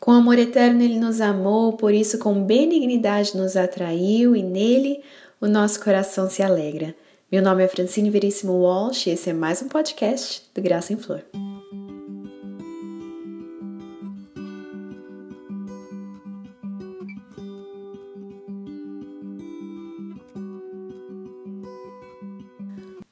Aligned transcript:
Com 0.00 0.12
amor 0.12 0.38
eterno 0.38 0.80
ele 0.80 0.96
nos 0.96 1.20
amou, 1.20 1.72
por 1.72 1.92
isso 1.92 2.18
com 2.18 2.44
benignidade 2.44 3.36
nos 3.36 3.56
atraiu 3.56 4.36
e 4.36 4.42
nele 4.44 5.02
o 5.40 5.48
nosso 5.48 5.82
coração 5.82 6.30
se 6.30 6.40
alegra. 6.40 6.94
Meu 7.30 7.42
nome 7.42 7.64
é 7.64 7.68
Francine 7.68 8.08
Veríssimo 8.08 8.52
Walsh 8.52 9.08
e 9.08 9.10
esse 9.10 9.30
é 9.30 9.32
mais 9.32 9.60
um 9.60 9.68
podcast 9.68 10.42
do 10.54 10.62
Graça 10.62 10.92
em 10.92 10.96
Flor. 10.96 11.24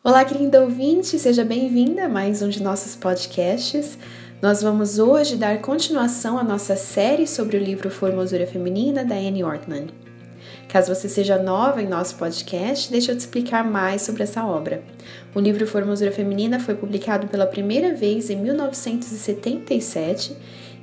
Olá, 0.04 0.24
querida 0.24 0.62
ouvinte, 0.62 1.18
seja 1.18 1.44
bem-vinda 1.44 2.04
a 2.04 2.08
mais 2.08 2.40
um 2.42 2.48
de 2.48 2.62
nossos 2.62 2.94
podcasts. 2.94 3.98
Nós 4.42 4.62
vamos 4.62 4.98
hoje 4.98 5.34
dar 5.34 5.62
continuação 5.62 6.38
à 6.38 6.44
nossa 6.44 6.76
série 6.76 7.26
sobre 7.26 7.56
o 7.56 7.60
livro 7.60 7.90
Formosura 7.90 8.46
Feminina 8.46 9.02
da 9.02 9.14
Anne 9.14 9.42
Ortman. 9.42 9.86
Caso 10.68 10.94
você 10.94 11.08
seja 11.08 11.38
nova 11.38 11.80
em 11.80 11.88
nosso 11.88 12.16
podcast, 12.16 12.90
deixa 12.90 13.12
eu 13.12 13.16
te 13.16 13.20
explicar 13.20 13.64
mais 13.64 14.02
sobre 14.02 14.24
essa 14.24 14.44
obra. 14.44 14.82
O 15.34 15.40
livro 15.40 15.66
Formosura 15.66 16.12
Feminina 16.12 16.60
foi 16.60 16.74
publicado 16.74 17.28
pela 17.28 17.46
primeira 17.46 17.94
vez 17.94 18.28
em 18.28 18.36
1977 18.36 20.36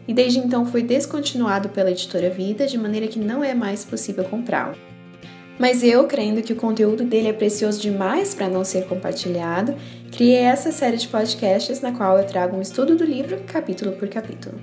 e 0.08 0.14
desde 0.16 0.40
então 0.40 0.66
foi 0.66 0.82
descontinuado 0.82 1.70
pela 1.70 1.92
editora 1.92 2.32
Vida, 2.32 2.66
de 2.66 2.78
maneira 2.78 3.06
que 3.06 3.20
não 3.20 3.44
é 3.44 3.54
mais 3.54 3.86
possível 3.86 4.24
comprá-lo. 4.24 4.76
Mas 5.60 5.84
eu, 5.84 6.08
crendo 6.08 6.42
que 6.42 6.54
o 6.54 6.56
conteúdo 6.56 7.04
dele 7.04 7.28
é 7.28 7.34
precioso 7.34 7.80
demais 7.80 8.34
para 8.34 8.50
não 8.50 8.64
ser 8.64 8.86
compartilhado, 8.86 9.76
criei 10.14 10.44
essa 10.44 10.72
série 10.72 10.98
de 10.98 11.08
podcasts 11.08 11.82
na 11.82 11.92
qual 11.92 12.20
eu 12.20 12.26
trago 12.26 12.56
um 12.56 12.62
estudo 12.62 12.96
do 12.96 13.04
livro 13.04 13.42
capítulo 13.48 13.94
por 13.94 14.08
capítulo. 14.08 14.60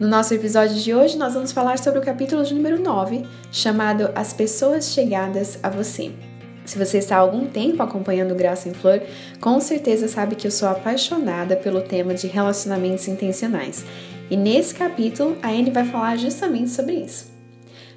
No 0.00 0.08
nosso 0.08 0.34
episódio 0.34 0.74
de 0.74 0.92
hoje, 0.92 1.16
nós 1.16 1.34
vamos 1.34 1.52
falar 1.52 1.78
sobre 1.78 2.00
o 2.00 2.02
capítulo 2.02 2.44
de 2.44 2.52
número 2.52 2.82
9, 2.82 3.24
chamado 3.52 4.10
As 4.14 4.32
Pessoas 4.32 4.92
Chegadas 4.92 5.60
a 5.62 5.70
Você. 5.70 6.10
Se 6.64 6.76
você 6.76 6.98
está 6.98 7.16
há 7.16 7.20
algum 7.20 7.46
tempo 7.46 7.80
acompanhando 7.80 8.34
Graça 8.34 8.68
em 8.68 8.74
Flor, 8.74 9.00
com 9.40 9.60
certeza 9.60 10.08
sabe 10.08 10.34
que 10.34 10.48
eu 10.48 10.50
sou 10.50 10.68
apaixonada 10.68 11.54
pelo 11.54 11.80
tema 11.80 12.12
de 12.12 12.26
relacionamentos 12.26 13.06
intencionais. 13.06 13.84
E 14.28 14.36
nesse 14.36 14.74
capítulo, 14.74 15.36
a 15.44 15.48
Anne 15.48 15.70
vai 15.70 15.84
falar 15.84 16.16
justamente 16.16 16.70
sobre 16.70 16.94
isso. 16.94 17.35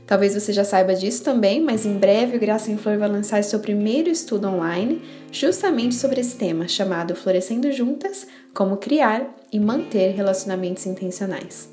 Talvez 0.09 0.33
você 0.33 0.51
já 0.51 0.63
saiba 0.63 0.95
disso 0.95 1.23
também, 1.23 1.61
mas 1.61 1.85
em 1.85 1.93
breve 1.93 2.35
o 2.35 2.39
Graça 2.39 2.71
em 2.71 2.77
Flor 2.77 2.97
vai 2.97 3.07
lançar 3.07 3.43
seu 3.43 3.59
primeiro 3.59 4.09
estudo 4.09 4.47
online 4.47 5.03
justamente 5.31 5.93
sobre 5.93 6.19
esse 6.19 6.35
tema, 6.35 6.67
chamado 6.67 7.13
Florescendo 7.13 7.71
Juntas: 7.71 8.25
Como 8.51 8.77
Criar 8.77 9.29
e 9.53 9.59
Manter 9.59 10.15
Relacionamentos 10.15 10.87
Intencionais. 10.87 11.69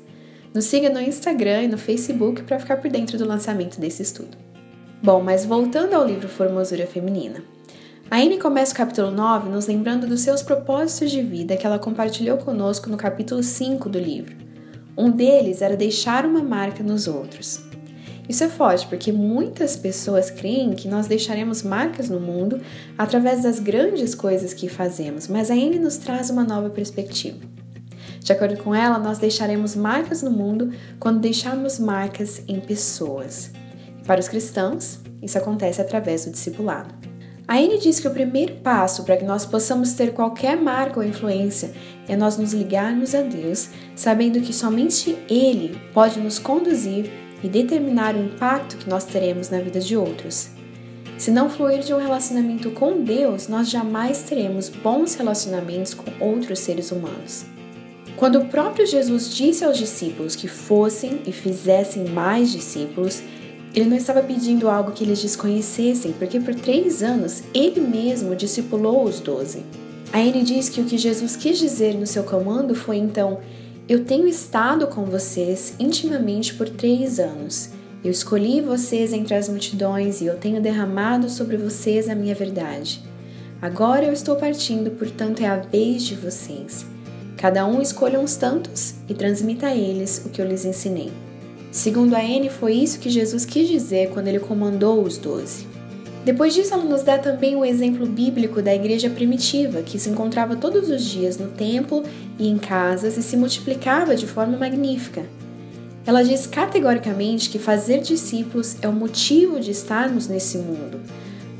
Nos 0.53 0.65
siga 0.65 0.87
no 0.87 1.01
Instagram 1.01 1.63
e 1.63 1.67
no 1.67 1.79
Facebook 1.79 2.43
para 2.43 2.59
ficar 2.59 2.77
por 2.77 2.91
dentro 2.91 3.17
do 3.17 3.25
lançamento 3.25 3.79
desse 3.79 4.03
estudo. 4.03 4.37
Bom, 5.01 5.19
mas 5.19 5.43
voltando 5.43 5.95
ao 5.95 6.05
livro 6.05 6.29
Formosura 6.29 6.85
Feminina. 6.85 7.43
A 8.11 8.17
Anne 8.17 8.37
começa 8.37 8.71
o 8.71 8.77
capítulo 8.77 9.09
9 9.09 9.49
nos 9.49 9.65
lembrando 9.65 10.05
dos 10.05 10.21
seus 10.21 10.43
propósitos 10.43 11.09
de 11.09 11.23
vida 11.23 11.57
que 11.57 11.65
ela 11.65 11.79
compartilhou 11.79 12.37
conosco 12.37 12.87
no 12.87 12.97
capítulo 12.97 13.41
5 13.41 13.89
do 13.89 13.97
livro. 13.97 14.35
Um 14.95 15.09
deles 15.09 15.63
era 15.63 15.75
deixar 15.75 16.23
uma 16.23 16.43
marca 16.43 16.83
nos 16.83 17.07
outros. 17.07 17.66
Isso 18.27 18.43
é 18.43 18.49
forte 18.49 18.87
porque 18.87 19.11
muitas 19.11 19.77
pessoas 19.77 20.29
creem 20.29 20.73
que 20.73 20.87
nós 20.87 21.07
deixaremos 21.07 21.63
marcas 21.63 22.09
no 22.09 22.19
mundo 22.19 22.59
através 22.97 23.43
das 23.43 23.59
grandes 23.59 24.13
coisas 24.13 24.53
que 24.53 24.67
fazemos, 24.67 25.27
mas 25.27 25.49
a 25.49 25.53
Anne 25.53 25.79
nos 25.79 25.97
traz 25.97 26.29
uma 26.29 26.43
nova 26.43 26.69
perspectiva. 26.69 27.39
De 28.19 28.33
acordo 28.33 28.57
com 28.61 28.75
ela, 28.75 28.99
nós 28.99 29.19
deixaremos 29.19 29.75
marcas 29.75 30.21
no 30.21 30.29
mundo 30.29 30.73
quando 30.99 31.21
deixarmos 31.21 31.79
marcas 31.79 32.41
em 32.47 32.59
pessoas. 32.59 33.51
Para 34.05 34.19
os 34.19 34.27
cristãos, 34.27 34.99
isso 35.21 35.37
acontece 35.37 35.81
através 35.81 36.25
do 36.25 36.31
discipulado. 36.31 36.93
A 37.47 37.55
Anne 37.55 37.79
diz 37.79 38.01
que 38.01 38.07
o 38.07 38.11
primeiro 38.11 38.55
passo 38.55 39.05
para 39.05 39.15
que 39.15 39.23
nós 39.23 39.45
possamos 39.45 39.93
ter 39.93 40.11
qualquer 40.11 40.57
marca 40.57 40.99
ou 40.99 41.05
influência 41.05 41.71
é 42.05 42.17
nós 42.17 42.37
nos 42.37 42.51
ligarmos 42.51 43.15
a 43.15 43.21
Deus, 43.21 43.69
sabendo 43.95 44.41
que 44.41 44.51
somente 44.51 45.17
Ele 45.29 45.79
pode 45.93 46.19
nos 46.19 46.39
conduzir 46.39 47.09
e 47.43 47.47
determinar 47.49 48.15
o 48.15 48.23
impacto 48.23 48.77
que 48.77 48.89
nós 48.89 49.05
teremos 49.05 49.49
na 49.49 49.59
vida 49.59 49.79
de 49.79 49.95
outros. 49.95 50.49
Se 51.17 51.31
não 51.31 51.49
fluir 51.49 51.79
de 51.79 51.93
um 51.93 51.99
relacionamento 51.99 52.69
com 52.71 53.03
Deus, 53.03 53.47
nós 53.47 53.69
jamais 53.69 54.21
teremos 54.23 54.69
bons 54.69 55.15
relacionamentos 55.15 55.93
com 55.93 56.11
outros 56.23 56.59
seres 56.59 56.91
humanos. 56.91 57.45
Quando 58.15 58.39
o 58.39 58.45
próprio 58.45 58.85
Jesus 58.85 59.33
disse 59.33 59.63
aos 59.63 59.77
discípulos 59.77 60.35
que 60.35 60.47
fossem 60.47 61.21
e 61.25 61.31
fizessem 61.31 62.05
mais 62.09 62.51
discípulos, 62.51 63.21
ele 63.75 63.89
não 63.89 63.97
estava 63.97 64.23
pedindo 64.23 64.69
algo 64.69 64.91
que 64.91 65.03
eles 65.03 65.21
desconhecessem, 65.21 66.13
porque 66.13 66.39
por 66.39 66.55
três 66.55 67.03
anos 67.03 67.43
ele 67.53 67.79
mesmo 67.79 68.35
discipulou 68.35 69.03
os 69.03 69.19
doze. 69.19 69.63
Aí 70.11 70.29
ele 70.29 70.41
diz 70.41 70.69
que 70.69 70.81
o 70.81 70.85
que 70.85 70.97
Jesus 70.97 71.35
quis 71.35 71.59
dizer 71.59 71.93
no 71.93 72.07
seu 72.07 72.23
comando 72.23 72.73
foi 72.73 72.97
então 72.97 73.39
eu 73.87 74.03
tenho 74.03 74.27
estado 74.27 74.85
com 74.87 75.05
vocês 75.05 75.73
intimamente 75.79 76.53
por 76.53 76.67
três 76.67 77.19
anos. 77.19 77.69
Eu 78.03 78.11
escolhi 78.11 78.59
vocês 78.59 79.13
entre 79.13 79.33
as 79.33 79.47
multidões 79.47 80.19
e 80.19 80.25
eu 80.25 80.35
tenho 80.35 80.61
derramado 80.61 81.29
sobre 81.29 81.55
vocês 81.55 82.09
a 82.09 82.15
minha 82.15 82.35
verdade. 82.35 83.01
Agora 83.61 84.03
eu 84.03 84.11
estou 84.11 84.35
partindo, 84.35 84.91
portanto 84.91 85.41
é 85.41 85.47
a 85.47 85.55
vez 85.55 86.03
de 86.03 86.15
vocês. 86.15 86.85
Cada 87.37 87.65
um 87.65 87.81
escolha 87.81 88.19
uns 88.19 88.35
tantos 88.35 88.95
e 89.07 89.13
transmita 89.13 89.67
a 89.67 89.75
eles 89.75 90.21
o 90.25 90.29
que 90.29 90.41
eu 90.41 90.47
lhes 90.47 90.65
ensinei. 90.65 91.11
Segundo 91.71 92.13
a 92.13 92.23
N, 92.23 92.49
foi 92.49 92.73
isso 92.73 92.99
que 92.99 93.09
Jesus 93.09 93.45
quis 93.45 93.69
dizer 93.69 94.09
quando 94.09 94.27
ele 94.27 94.39
comandou 94.39 95.01
os 95.01 95.17
doze. 95.17 95.65
Depois 96.27 96.53
disso, 96.53 96.73
ela 96.73 96.83
nos 96.83 97.03
dá 97.03 97.17
também 97.17 97.55
o 97.55 97.63
exemplo 97.63 98.05
bíblico 98.05 98.61
da 98.61 98.75
igreja 98.75 99.09
primitiva, 99.09 99.81
que 99.81 99.97
se 99.97 100.09
encontrava 100.09 100.57
todos 100.57 100.89
os 100.89 101.01
dias 101.05 101.37
no 101.37 101.47
templo 101.47 102.03
e 102.37 102.49
em 102.49 102.57
casas 102.57 103.15
e 103.15 103.23
se 103.23 103.37
multiplicava 103.37 104.13
de 104.13 104.27
forma 104.27 104.57
magnífica. 104.57 105.23
Ela 106.05 106.25
diz 106.25 106.45
categoricamente 106.45 107.49
que 107.49 107.57
fazer 107.57 108.01
discípulos 108.01 108.75
é 108.81 108.89
o 108.89 108.91
motivo 108.91 109.57
de 109.61 109.71
estarmos 109.71 110.27
nesse 110.27 110.57
mundo. 110.57 110.99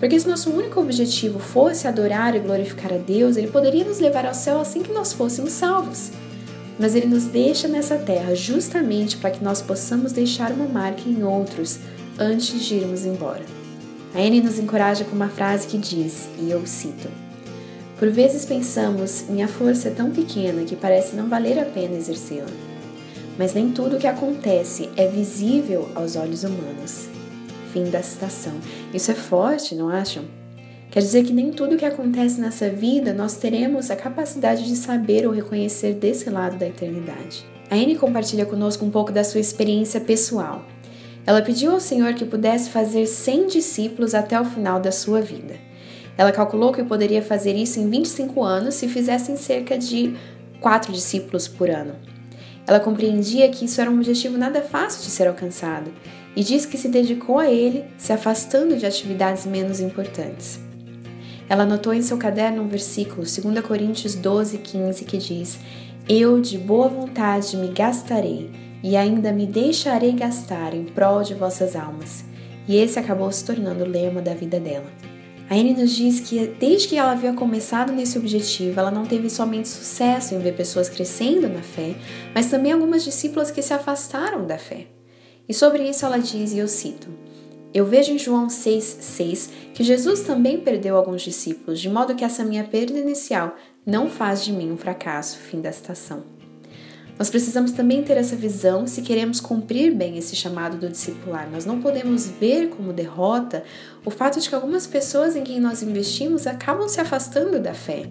Porque 0.01 0.19
se 0.19 0.27
nosso 0.27 0.49
único 0.49 0.81
objetivo 0.81 1.39
fosse 1.39 1.87
adorar 1.87 2.35
e 2.35 2.39
glorificar 2.39 2.91
a 2.91 2.97
Deus, 2.97 3.37
Ele 3.37 3.47
poderia 3.47 3.85
nos 3.85 3.99
levar 3.99 4.25
ao 4.25 4.33
céu 4.33 4.59
assim 4.59 4.81
que 4.81 4.91
nós 4.91 5.13
fôssemos 5.13 5.53
salvos. 5.53 6.11
Mas 6.77 6.93
Ele 6.93 7.07
nos 7.07 7.23
deixa 7.23 7.69
nessa 7.69 7.95
terra 7.95 8.35
justamente 8.35 9.15
para 9.15 9.31
que 9.31 9.41
nós 9.41 9.61
possamos 9.61 10.11
deixar 10.11 10.51
uma 10.51 10.67
marca 10.67 11.07
em 11.07 11.23
outros 11.23 11.79
antes 12.19 12.65
de 12.65 12.75
irmos 12.75 13.05
embora. 13.05 13.66
A 14.15 14.19
Anne 14.19 14.41
nos 14.41 14.57
encoraja 14.57 15.03
com 15.03 15.15
uma 15.15 15.29
frase 15.29 15.67
que 15.67 15.77
diz, 15.77 16.27
e 16.39 16.49
eu 16.49 16.65
cito: 16.65 17.09
Por 17.99 18.09
vezes 18.09 18.45
pensamos, 18.45 19.25
minha 19.29 19.47
força 19.47 19.89
é 19.89 19.91
tão 19.91 20.11
pequena 20.11 20.63
que 20.63 20.75
parece 20.75 21.15
não 21.15 21.27
valer 21.27 21.59
a 21.59 21.65
pena 21.65 21.95
exercê-la. 21.95 22.47
Mas 23.37 23.53
nem 23.53 23.71
tudo 23.71 23.97
o 23.97 23.99
que 23.99 24.07
acontece 24.07 24.89
é 24.95 25.07
visível 25.07 25.89
aos 25.93 26.15
olhos 26.15 26.43
humanos. 26.43 27.07
Fim 27.71 27.85
da 27.85 28.01
citação. 28.01 28.53
Isso 28.93 29.11
é 29.11 29.13
forte, 29.13 29.75
não 29.75 29.89
acham? 29.89 30.23
Quer 30.89 31.01
dizer 31.01 31.23
que 31.23 31.33
nem 31.33 31.51
tudo 31.51 31.75
o 31.75 31.77
que 31.77 31.85
acontece 31.85 32.41
nessa 32.41 32.69
vida 32.69 33.13
nós 33.13 33.35
teremos 33.35 33.91
a 33.91 33.95
capacidade 33.95 34.65
de 34.65 34.75
saber 34.75 35.27
ou 35.27 35.33
reconhecer 35.33 35.93
desse 35.93 36.29
lado 36.29 36.57
da 36.57 36.65
eternidade. 36.65 37.45
A 37.69 37.75
Anne 37.75 37.97
compartilha 37.97 38.45
conosco 38.45 38.85
um 38.85 38.89
pouco 38.89 39.11
da 39.11 39.23
sua 39.23 39.41
experiência 39.41 39.99
pessoal. 39.99 40.63
Ela 41.27 41.41
pediu 41.41 41.73
ao 41.73 41.79
Senhor 41.81 42.13
que 42.13 42.23
pudesse 42.23 42.69
fazer 42.69 43.05
100 43.05 43.47
discípulos 43.47 44.15
até 44.15 44.39
o 44.39 44.45
final 44.45 44.79
da 44.79 44.93
sua 44.93 45.19
vida. 45.19 45.55
Ela 46.17 46.31
calculou 46.31 46.71
que 46.71 46.81
poderia 46.81 47.21
fazer 47.21 47.53
isso 47.53 47.81
em 47.81 47.89
25 47.89 48.41
anos 48.41 48.75
se 48.75 48.87
fizessem 48.87 49.35
cerca 49.35 49.77
de 49.77 50.15
4 50.61 50.93
discípulos 50.93 51.45
por 51.45 51.69
ano. 51.69 51.95
Ela 52.65 52.79
compreendia 52.79 53.49
que 53.49 53.65
isso 53.65 53.81
era 53.81 53.91
um 53.91 53.95
objetivo 53.95 54.37
nada 54.37 54.61
fácil 54.61 55.03
de 55.03 55.09
ser 55.09 55.27
alcançado 55.27 55.91
e 56.33 56.41
diz 56.41 56.65
que 56.65 56.77
se 56.77 56.87
dedicou 56.87 57.39
a 57.39 57.51
ele, 57.51 57.83
se 57.97 58.13
afastando 58.13 58.77
de 58.77 58.85
atividades 58.85 59.45
menos 59.45 59.81
importantes. 59.81 60.61
Ela 61.49 61.63
anotou 61.63 61.93
em 61.93 62.01
seu 62.01 62.17
caderno 62.17 62.63
um 62.63 62.69
versículo, 62.69 63.23
2 63.23 63.59
Coríntios 63.65 64.15
12, 64.15 64.59
15, 64.59 65.03
que 65.03 65.17
diz: 65.17 65.59
Eu 66.07 66.39
de 66.39 66.57
boa 66.57 66.87
vontade 66.87 67.57
me 67.57 67.67
gastarei 67.67 68.66
e 68.87 68.95
ainda 68.95 69.33
me 69.33 69.45
deixarei 69.45 70.13
gastar 70.13 70.73
em 70.73 70.85
prol 70.85 71.21
de 71.21 71.33
vossas 71.33 71.75
almas. 71.75 72.23
E 72.65 72.77
esse 72.77 72.97
acabou 72.97 73.29
se 73.29 73.43
tornando 73.43 73.83
o 73.83 73.87
lema 73.87 74.21
da 74.21 74.33
vida 74.33 74.61
dela. 74.61 74.89
A 75.49 75.55
Anne 75.55 75.73
nos 75.73 75.91
diz 75.91 76.21
que 76.21 76.47
desde 76.47 76.87
que 76.87 76.95
ela 76.95 77.11
havia 77.11 77.33
começado 77.33 77.91
nesse 77.91 78.17
objetivo, 78.17 78.79
ela 78.79 78.89
não 78.89 79.05
teve 79.05 79.29
somente 79.29 79.67
sucesso 79.67 80.33
em 80.33 80.39
ver 80.39 80.55
pessoas 80.55 80.87
crescendo 80.87 81.49
na 81.49 81.61
fé, 81.61 81.95
mas 82.33 82.49
também 82.49 82.71
algumas 82.71 83.03
discípulas 83.03 83.51
que 83.51 83.61
se 83.61 83.73
afastaram 83.73 84.47
da 84.47 84.57
fé. 84.57 84.87
E 85.49 85.53
sobre 85.53 85.83
isso 85.83 86.05
ela 86.05 86.17
diz, 86.17 86.53
e 86.53 86.59
eu 86.59 86.67
cito: 86.69 87.09
Eu 87.73 87.85
vejo 87.85 88.13
em 88.13 88.17
João 88.17 88.47
6,6 88.47 89.49
que 89.73 89.83
Jesus 89.83 90.21
também 90.21 90.61
perdeu 90.61 90.95
alguns 90.95 91.23
discípulos, 91.23 91.81
de 91.81 91.89
modo 91.89 92.15
que 92.15 92.23
essa 92.23 92.45
minha 92.45 92.63
perda 92.63 92.97
inicial 92.97 93.53
não 93.85 94.09
faz 94.09 94.45
de 94.45 94.53
mim 94.53 94.71
um 94.71 94.77
fracasso. 94.77 95.39
Fim 95.39 95.59
da 95.59 95.73
citação. 95.73 96.36
Nós 97.17 97.31
precisamos 97.31 97.71
também 97.71 98.03
ter 98.03 98.15
essa 98.15 98.35
visão 98.35 98.85
se 98.85 99.01
queremos 99.01 99.39
cumprir 99.39 99.93
bem 99.93 100.17
esse 100.17 100.35
chamado 100.35 100.77
do 100.77 100.87
discipular. 100.87 101.49
Nós 101.49 101.65
não 101.65 101.81
podemos 101.81 102.27
ver 102.27 102.69
como 102.69 102.93
derrota 102.93 103.63
o 104.05 104.11
fato 104.11 104.39
de 104.39 104.47
que 104.47 104.53
algumas 104.53 104.85
pessoas 104.85 105.35
em 105.35 105.43
quem 105.43 105.59
nós 105.59 105.81
investimos 105.81 106.45
acabam 106.45 106.87
se 106.87 107.01
afastando 107.01 107.59
da 107.59 107.73
fé. 107.73 108.03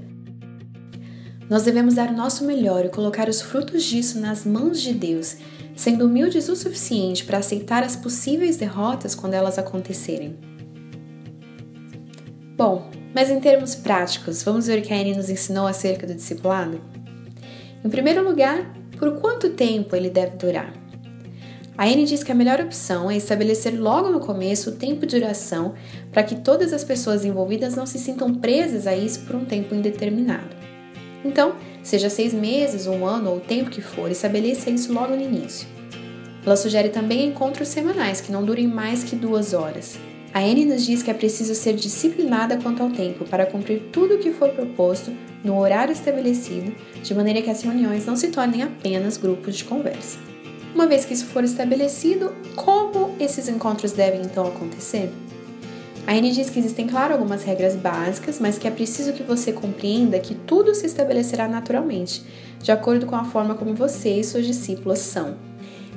Nós 1.48 1.62
devemos 1.62 1.94
dar 1.94 2.10
o 2.10 2.16
nosso 2.16 2.44
melhor 2.44 2.84
e 2.84 2.88
colocar 2.88 3.28
os 3.28 3.40
frutos 3.40 3.84
disso 3.84 4.18
nas 4.18 4.44
mãos 4.44 4.80
de 4.80 4.92
Deus, 4.92 5.36
sendo 5.76 6.06
humildes 6.06 6.48
o 6.48 6.56
suficiente 6.56 7.24
para 7.24 7.38
aceitar 7.38 7.84
as 7.84 7.94
possíveis 7.94 8.56
derrotas 8.56 9.14
quando 9.14 9.34
elas 9.34 9.56
acontecerem. 9.56 10.36
Bom, 12.56 12.90
mas 13.14 13.30
em 13.30 13.38
termos 13.38 13.76
práticos, 13.76 14.42
vamos 14.42 14.66
ver 14.66 14.80
o 14.80 14.82
que 14.82 14.92
a 14.92 14.96
Anne 14.96 15.14
nos 15.14 15.30
ensinou 15.30 15.68
acerca 15.68 16.06
do 16.06 16.14
discipulado? 16.14 16.80
Em 17.84 17.88
primeiro 17.88 18.24
lugar, 18.24 18.74
por 18.98 19.20
quanto 19.20 19.50
tempo 19.50 19.94
ele 19.94 20.10
deve 20.10 20.36
durar? 20.36 20.72
A 21.78 21.84
Anne 21.84 22.06
diz 22.06 22.24
que 22.24 22.32
a 22.32 22.34
melhor 22.34 22.58
opção 22.58 23.10
é 23.10 23.16
estabelecer 23.16 23.78
logo 23.78 24.08
no 24.08 24.18
começo 24.18 24.70
o 24.70 24.76
tempo 24.76 25.04
de 25.04 25.20
duração 25.20 25.74
para 26.10 26.22
que 26.22 26.36
todas 26.36 26.72
as 26.72 26.82
pessoas 26.82 27.22
envolvidas 27.22 27.76
não 27.76 27.84
se 27.84 27.98
sintam 27.98 28.34
presas 28.34 28.86
a 28.86 28.96
isso 28.96 29.20
por 29.20 29.36
um 29.36 29.44
tempo 29.44 29.74
indeterminado. 29.74 30.56
Então, 31.22 31.54
seja 31.82 32.08
seis 32.08 32.32
meses, 32.32 32.86
um 32.86 33.04
ano 33.04 33.30
ou 33.30 33.36
o 33.36 33.40
tempo 33.40 33.68
que 33.68 33.82
for, 33.82 34.10
estabeleça 34.10 34.70
isso 34.70 34.90
logo 34.92 35.14
no 35.14 35.20
início. 35.20 35.68
Ela 36.46 36.56
sugere 36.56 36.88
também 36.88 37.28
encontros 37.28 37.68
semanais 37.68 38.22
que 38.22 38.32
não 38.32 38.44
durem 38.44 38.66
mais 38.66 39.04
que 39.04 39.14
duas 39.14 39.52
horas. 39.52 39.98
A 40.32 40.40
Anne 40.40 40.64
nos 40.64 40.86
diz 40.86 41.02
que 41.02 41.10
é 41.10 41.14
preciso 41.14 41.54
ser 41.54 41.74
disciplinada 41.74 42.56
quanto 42.58 42.82
ao 42.82 42.90
tempo 42.90 43.24
para 43.24 43.46
cumprir 43.46 43.88
tudo 43.92 44.14
o 44.14 44.18
que 44.18 44.32
for 44.32 44.50
proposto 44.50 45.10
no 45.46 45.60
horário 45.60 45.92
estabelecido, 45.92 46.74
de 47.00 47.14
maneira 47.14 47.40
que 47.40 47.48
as 47.48 47.62
reuniões 47.62 48.04
não 48.04 48.16
se 48.16 48.28
tornem 48.28 48.64
apenas 48.64 49.16
grupos 49.16 49.56
de 49.56 49.64
conversa. 49.64 50.18
Uma 50.74 50.88
vez 50.88 51.04
que 51.04 51.14
isso 51.14 51.26
for 51.26 51.44
estabelecido, 51.44 52.34
como 52.56 53.14
esses 53.20 53.48
encontros 53.48 53.92
devem 53.92 54.22
então 54.22 54.44
acontecer? 54.44 55.08
A 56.04 56.12
Anne 56.12 56.32
diz 56.32 56.50
que 56.50 56.58
existem, 56.58 56.88
claro, 56.88 57.14
algumas 57.14 57.44
regras 57.44 57.76
básicas, 57.76 58.40
mas 58.40 58.58
que 58.58 58.66
é 58.66 58.70
preciso 58.70 59.12
que 59.12 59.22
você 59.22 59.52
compreenda 59.52 60.18
que 60.18 60.34
tudo 60.34 60.74
se 60.74 60.86
estabelecerá 60.86 61.46
naturalmente, 61.46 62.24
de 62.60 62.72
acordo 62.72 63.06
com 63.06 63.14
a 63.14 63.24
forma 63.24 63.54
como 63.54 63.74
você 63.74 64.18
e 64.18 64.24
suas 64.24 64.46
discípulas 64.46 64.98
são. 64.98 65.36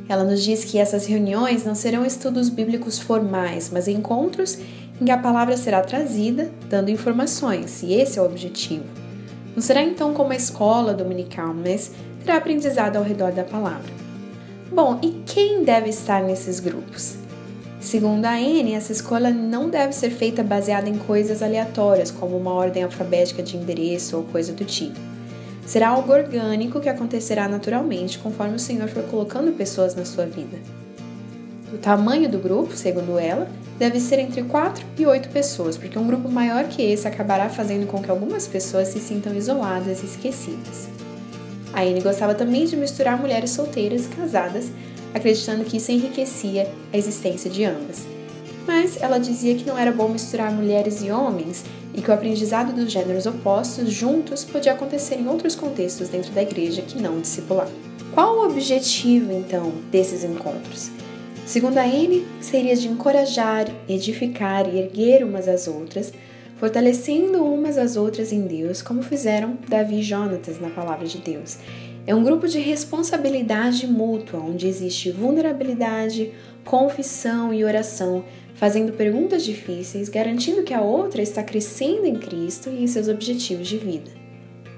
Ela 0.08 0.24
nos 0.24 0.44
diz 0.44 0.64
que 0.64 0.78
essas 0.78 1.08
reuniões 1.08 1.66
não 1.66 1.74
serão 1.74 2.06
estudos 2.06 2.50
bíblicos 2.50 3.00
formais, 3.00 3.72
mas 3.72 3.88
encontros 3.88 4.60
em 5.02 5.06
que 5.06 5.12
a 5.12 5.18
palavra 5.18 5.58
será 5.58 5.82
trazida, 5.82 6.52
dando 6.70 6.90
informações, 6.92 7.82
e 7.82 7.94
esse 7.94 8.20
é 8.20 8.22
o 8.22 8.26
objetivo. 8.26 9.09
Não 9.56 9.62
será 9.62 9.82
então 9.82 10.14
como 10.14 10.32
a 10.32 10.36
escola 10.36 10.94
dominical, 10.94 11.54
mas 11.54 11.92
terá 12.24 12.38
aprendizado 12.38 12.98
ao 12.98 13.04
redor 13.04 13.32
da 13.32 13.44
palavra. 13.44 13.92
Bom, 14.72 15.00
e 15.02 15.24
quem 15.26 15.64
deve 15.64 15.90
estar 15.90 16.24
nesses 16.24 16.60
grupos? 16.60 17.16
Segundo 17.80 18.26
a 18.26 18.34
Anne, 18.34 18.74
essa 18.74 18.92
escolha 18.92 19.32
não 19.32 19.70
deve 19.70 19.94
ser 19.94 20.10
feita 20.10 20.44
baseada 20.44 20.90
em 20.90 20.98
coisas 20.98 21.42
aleatórias, 21.42 22.12
como 22.12 22.38
uma 22.38 22.52
ordem 22.54 22.84
alfabética 22.84 23.42
de 23.42 23.56
endereço 23.56 24.18
ou 24.18 24.24
coisa 24.24 24.52
do 24.52 24.66
tipo. 24.66 25.00
Será 25.66 25.90
algo 25.90 26.12
orgânico 26.12 26.80
que 26.80 26.90
acontecerá 26.90 27.48
naturalmente 27.48 28.20
conforme 28.20 28.56
o 28.56 28.60
Senhor 28.60 28.90
for 28.90 29.04
colocando 29.04 29.56
pessoas 29.56 29.96
na 29.96 30.04
sua 30.04 30.26
vida. 30.26 30.58
O 31.74 31.78
tamanho 31.78 32.30
do 32.30 32.38
grupo, 32.38 32.76
segundo 32.76 33.18
ela, 33.18 33.48
deve 33.80 34.00
ser 34.00 34.20
entre 34.20 34.44
4 34.44 34.86
e 34.98 35.06
8 35.06 35.30
pessoas, 35.30 35.78
porque 35.78 35.98
um 35.98 36.06
grupo 36.06 36.30
maior 36.30 36.66
que 36.66 36.82
esse 36.82 37.08
acabará 37.08 37.50
fazendo 37.50 37.88
com 37.88 38.04
que 38.04 38.12
algumas 38.12 38.46
pessoas 38.46 38.90
se 38.90 39.00
sintam 39.00 39.34
isoladas 39.34 40.04
e 40.04 40.06
esquecidas. 40.06 40.90
A 41.74 41.82
Anne 41.82 42.02
gostava 42.02 42.36
também 42.36 42.66
de 42.66 42.76
misturar 42.76 43.18
mulheres 43.18 43.52
solteiras 43.52 44.06
e 44.06 44.10
casadas, 44.10 44.70
acreditando 45.14 45.64
que 45.64 45.78
isso 45.78 45.92
enriquecia 45.92 46.70
a 46.92 46.98
existência 46.98 47.50
de 47.50 47.64
ambas. 47.64 48.06
Mas 48.68 49.02
ela 49.02 49.18
dizia 49.18 49.56
que 49.56 49.66
não 49.66 49.78
era 49.78 49.92
bom 49.92 50.10
misturar 50.10 50.52
mulheres 50.52 51.02
e 51.02 51.10
homens 51.10 51.64
e 51.94 52.02
que 52.02 52.12
o 52.12 52.14
aprendizado 52.14 52.74
dos 52.74 52.92
gêneros 52.92 53.26
opostos 53.26 53.92
juntos 53.92 54.44
podia 54.44 54.74
acontecer 54.74 55.16
em 55.16 55.28
outros 55.28 55.56
contextos 55.56 56.10
dentro 56.10 56.32
da 56.32 56.42
igreja 56.42 56.82
que 56.82 57.02
não 57.02 57.18
o 57.18 57.22
discipular. 57.22 57.68
Qual 58.14 58.38
o 58.38 58.46
objetivo, 58.46 59.32
então, 59.32 59.72
desses 59.90 60.24
encontros? 60.24 60.92
Segundo 61.50 61.80
a 61.80 61.84
Anne, 61.84 62.28
seria 62.40 62.76
de 62.76 62.88
encorajar, 62.88 63.66
edificar 63.88 64.72
e 64.72 64.78
erguer 64.78 65.24
umas 65.24 65.48
às 65.48 65.68
outras, 65.68 66.14
fortalecendo 66.58 67.44
umas 67.44 67.76
às 67.76 67.98
outras 67.98 68.32
em 68.32 68.46
Deus, 68.46 68.84
como 68.84 69.02
fizeram 69.02 69.58
Davi 69.68 69.98
e 69.98 70.04
Jonatas 70.04 70.62
na 70.62 70.70
palavra 70.70 71.08
de 71.08 71.18
Deus. 71.18 71.58
É 72.06 72.14
um 72.14 72.24
grupo 72.24 72.48
de 72.48 72.60
responsabilidade 72.60 73.88
mútua, 73.88 74.40
onde 74.40 74.68
existe 74.68 75.10
vulnerabilidade, 75.10 76.32
confissão 76.64 77.52
e 77.52 77.66
oração, 77.66 78.24
fazendo 78.54 78.94
perguntas 78.94 79.44
difíceis, 79.44 80.08
garantindo 80.08 80.62
que 80.62 80.76
a 80.76 80.82
outra 80.82 81.24
está 81.24 81.42
crescendo 81.42 82.06
em 82.06 82.14
Cristo 82.14 82.70
e 82.70 82.84
em 82.84 82.88
seus 82.88 83.08
objetivos 83.08 83.68
de 83.68 83.80
vida. 83.80 84.12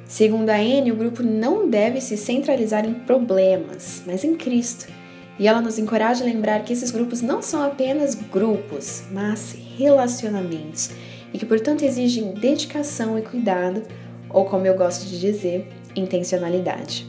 Segundo 0.05 0.49
a 0.49 0.55
Anne, 0.55 0.93
o 0.93 0.95
grupo 0.95 1.21
não 1.21 1.69
deve 1.69 1.99
se 1.99 2.15
centralizar 2.15 2.85
em 2.85 2.93
problemas, 2.93 4.03
mas 4.07 4.23
em 4.23 4.35
Cristo 4.35 5.00
e 5.39 5.47
ela 5.47 5.61
nos 5.61 5.79
encoraja 5.79 6.23
a 6.23 6.27
lembrar 6.27 6.63
que 6.63 6.73
esses 6.73 6.91
grupos 6.91 7.21
não 7.21 7.41
são 7.41 7.63
apenas 7.63 8.15
grupos, 8.15 9.03
mas 9.11 9.55
relacionamentos, 9.77 10.91
e 11.33 11.37
que, 11.37 11.45
portanto, 11.45 11.83
exigem 11.83 12.33
dedicação 12.33 13.17
e 13.17 13.21
cuidado, 13.21 13.83
ou 14.29 14.45
como 14.45 14.65
eu 14.65 14.75
gosto 14.75 15.05
de 15.05 15.19
dizer, 15.19 15.67
intencionalidade. 15.95 17.07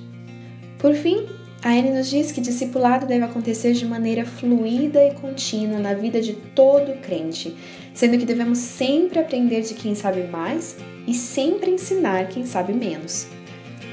Por 0.78 0.94
fim, 0.94 1.26
a 1.62 1.70
Anne 1.70 1.90
nos 1.90 2.10
diz 2.10 2.32
que 2.32 2.40
discipulado 2.40 3.06
deve 3.06 3.24
acontecer 3.24 3.72
de 3.72 3.86
maneira 3.86 4.26
fluida 4.26 5.04
e 5.04 5.14
contínua 5.14 5.78
na 5.78 5.94
vida 5.94 6.20
de 6.20 6.32
todo 6.32 7.00
crente, 7.00 7.56
sendo 7.94 8.18
que 8.18 8.26
devemos 8.26 8.58
sempre 8.58 9.20
aprender 9.20 9.62
de 9.62 9.74
quem 9.74 9.94
sabe 9.94 10.24
mais 10.24 10.76
e 11.06 11.14
sempre 11.14 11.70
ensinar 11.70 12.26
quem 12.28 12.44
sabe 12.44 12.72
menos. 12.72 13.28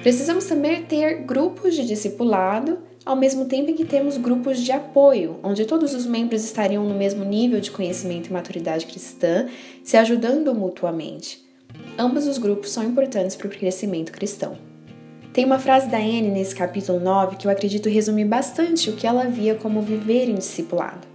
Precisamos 0.01 0.45
também 0.45 0.81
ter 0.83 1.21
grupos 1.23 1.75
de 1.75 1.85
discipulado 1.85 2.79
ao 3.09 3.15
mesmo 3.15 3.45
tempo 3.45 3.71
em 3.71 3.73
que 3.73 3.85
temos 3.85 4.17
grupos 4.17 4.59
de 4.59 4.71
apoio, 4.71 5.39
onde 5.41 5.65
todos 5.65 5.95
os 5.95 6.05
membros 6.05 6.43
estariam 6.43 6.87
no 6.87 6.93
mesmo 6.93 7.25
nível 7.25 7.59
de 7.59 7.71
conhecimento 7.71 8.27
e 8.27 8.31
maturidade 8.31 8.85
cristã, 8.85 9.47
se 9.83 9.97
ajudando 9.97 10.53
mutuamente. 10.53 11.43
Ambos 11.97 12.27
os 12.27 12.37
grupos 12.37 12.69
são 12.69 12.83
importantes 12.83 13.35
para 13.35 13.47
o 13.47 13.49
crescimento 13.49 14.11
cristão. 14.11 14.59
Tem 15.33 15.43
uma 15.43 15.57
frase 15.57 15.89
da 15.89 15.97
Anne 15.97 16.29
nesse 16.29 16.53
capítulo 16.53 16.99
9 16.99 17.37
que 17.37 17.47
eu 17.47 17.51
acredito 17.51 17.89
resumir 17.89 18.25
bastante 18.25 18.91
o 18.91 18.95
que 18.95 19.07
ela 19.07 19.23
via 19.23 19.55
como 19.55 19.81
viver 19.81 20.29
em 20.29 20.35
discipulado. 20.35 21.07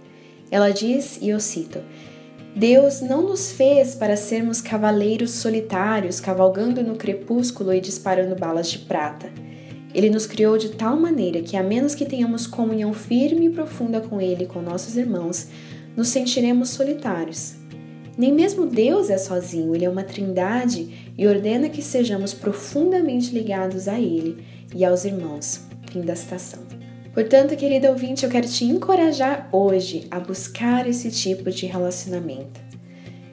Ela 0.51 0.71
diz, 0.71 1.17
e 1.21 1.29
eu 1.29 1.39
cito: 1.39 1.79
Deus 2.53 2.99
não 2.99 3.21
nos 3.21 3.53
fez 3.53 3.95
para 3.95 4.17
sermos 4.17 4.59
cavaleiros 4.59 5.31
solitários, 5.31 6.19
cavalgando 6.19 6.83
no 6.83 6.97
crepúsculo 6.97 7.73
e 7.73 7.79
disparando 7.79 8.35
balas 8.35 8.69
de 8.69 8.79
prata. 8.79 9.44
Ele 9.95 10.09
nos 10.09 10.27
criou 10.27 10.57
de 10.57 10.71
tal 10.71 10.99
maneira 10.99 11.41
que, 11.41 11.55
a 11.55 11.63
menos 11.63 11.95
que 11.95 12.03
tenhamos 12.03 12.45
comunhão 12.45 12.93
firme 12.93 13.45
e 13.45 13.49
profunda 13.49 14.01
com 14.01 14.19
Ele 14.19 14.43
e 14.43 14.45
com 14.45 14.61
nossos 14.61 14.97
irmãos, 14.97 15.47
nos 15.95 16.09
sentiremos 16.09 16.71
solitários. 16.71 17.55
Nem 18.17 18.33
mesmo 18.33 18.65
Deus 18.65 19.09
é 19.09 19.17
sozinho, 19.17 19.73
Ele 19.73 19.85
é 19.85 19.89
uma 19.89 20.03
trindade 20.03 21.13
e 21.17 21.25
ordena 21.25 21.69
que 21.69 21.81
sejamos 21.81 22.33
profundamente 22.33 23.33
ligados 23.33 23.87
a 23.87 23.97
Ele 23.97 24.43
e 24.75 24.83
aos 24.83 25.05
irmãos. 25.05 25.61
Fim 25.89 26.01
da 26.01 26.13
citação. 26.13 26.63
Portanto, 27.13 27.55
querida 27.55 27.89
ouvinte, 27.89 28.25
eu 28.25 28.29
quero 28.29 28.49
te 28.49 28.65
encorajar 28.65 29.47
hoje 29.49 30.07
a 30.11 30.19
buscar 30.19 30.89
esse 30.89 31.09
tipo 31.09 31.49
de 31.49 31.67
relacionamento. 31.67 32.59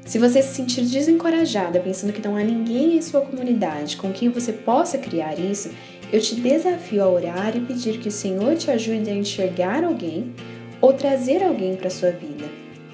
Se 0.04 0.18
você 0.18 0.42
se 0.42 0.54
sentir 0.54 0.82
desencorajada, 0.82 1.80
pensando 1.80 2.12
que 2.12 2.22
não 2.22 2.36
há 2.36 2.42
ninguém 2.42 2.96
em 2.96 3.02
sua 3.02 3.20
comunidade 3.20 3.96
com 3.96 4.12
quem 4.12 4.28
você 4.28 4.52
possa 4.52 4.98
criar 4.98 5.38
isso, 5.38 5.70
eu 6.12 6.20
te 6.20 6.34
desafio 6.34 7.02
a 7.02 7.08
orar 7.08 7.56
e 7.56 7.60
pedir 7.60 7.98
que 7.98 8.08
o 8.08 8.12
Senhor 8.12 8.54
te 8.54 8.70
ajude 8.70 9.08
a 9.08 9.14
enxergar 9.14 9.82
alguém 9.82 10.34
ou 10.78 10.92
trazer 10.92 11.42
alguém 11.42 11.74
para 11.74 11.88
sua 11.88 12.10
vida. 12.10 12.44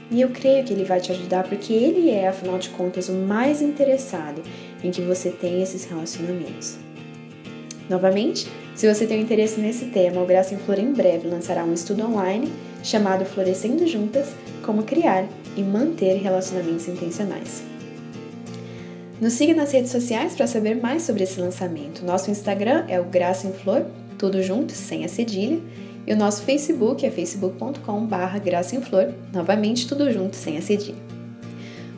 E 0.09 0.21
eu 0.21 0.29
creio 0.31 0.65
que 0.65 0.73
Ele 0.73 0.85
vai 0.85 1.01
te 1.01 1.11
ajudar 1.11 1.43
porque 1.43 1.73
Ele 1.73 2.11
é, 2.11 2.29
afinal 2.29 2.59
de 2.59 2.69
contas, 2.71 3.09
o 3.09 3.13
mais 3.13 3.61
interessado 3.61 4.41
em 4.85 4.93
que 4.93 5.03
você 5.03 5.31
tenha 5.31 5.63
esses 5.63 5.85
relacionamentos. 5.85 6.79
Novamente, 7.91 8.47
se 8.77 8.87
você 8.87 9.05
tem 9.05 9.19
um 9.19 9.23
interesse 9.23 9.61
nesse 9.61 9.87
tema, 9.87 10.23
o 10.23 10.27
Graça 10.27 10.55
em 10.55 10.59
Flor 10.59 10.79
em 10.79 10.93
breve 10.93 11.27
lançará 11.27 11.65
um 11.65 11.75
estudo 11.75 12.07
online 12.07 12.53
chamado 12.85 13.25
Florescendo 13.25 13.85
Juntas 13.87 14.29
Como 14.63 14.85
Criar 14.85 15.27
e 15.57 15.63
Manter 15.63 16.23
Relacionamentos 16.23 16.87
Intencionais. 16.87 17.65
Nos 19.21 19.33
siga 19.33 19.53
nas 19.53 19.73
redes 19.73 19.91
sociais 19.91 20.35
para 20.35 20.47
saber 20.47 20.81
mais 20.81 21.03
sobre 21.03 21.25
esse 21.25 21.41
lançamento. 21.41 22.05
Nosso 22.05 22.31
Instagram 22.31 22.85
é 22.89 23.01
o 23.01 23.05
Graça 23.05 23.49
em 23.49 23.53
Flor, 23.53 23.85
tudo 24.17 24.43
junto, 24.43 24.73
sem 24.73 25.05
a 25.05 25.09
cedilha, 25.09 25.61
e 26.07 26.13
o 26.13 26.17
nosso 26.17 26.43
Facebook 26.43 27.05
é 27.05 27.11
facebook.com.br 27.11 28.39
Graça 28.45 28.77
em 28.77 28.81
Flor, 28.81 29.13
novamente 29.33 29.89
tudo 29.89 30.11
junto, 30.13 30.37
sem 30.37 30.57
a 30.57 30.63
cedilha. 30.63 31.09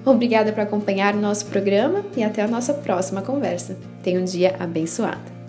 Obrigada 0.04 0.50
por 0.50 0.60
acompanhar 0.60 1.14
o 1.14 1.20
nosso 1.20 1.46
programa 1.46 2.04
e 2.16 2.22
até 2.22 2.42
a 2.42 2.48
nossa 2.48 2.72
próxima 2.72 3.20
conversa. 3.20 3.76
Tenha 4.02 4.18
um 4.18 4.24
dia 4.24 4.56
abençoado. 4.58 5.39